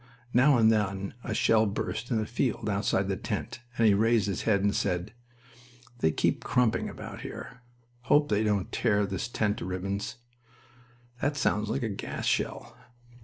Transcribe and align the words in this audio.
Now 0.33 0.57
and 0.57 0.71
then 0.71 1.13
a 1.23 1.35
shell 1.35 1.67
burst 1.67 2.09
in 2.09 2.17
the 2.17 2.25
field 2.25 2.67
outside 2.67 3.07
the 3.07 3.15
tent, 3.15 3.59
and 3.77 3.85
he 3.85 3.93
raised 3.93 4.25
his 4.25 4.41
head 4.49 4.63
and 4.63 4.75
said: 4.75 5.13
"They 5.99 6.09
keep 6.09 6.43
crumping 6.43 6.89
about 6.89 7.21
here. 7.21 7.61
Hope 8.05 8.29
they 8.29 8.43
won't 8.43 8.71
tear 8.71 9.05
this 9.05 9.27
tent 9.27 9.57
to 9.57 9.65
ribbons....That 9.65 11.37
sounds 11.37 11.69
like 11.69 11.83
a 11.83 11.89
gas 11.89 12.25
shell." 12.25 12.75